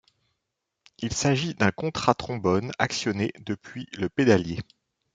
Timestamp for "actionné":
2.79-3.31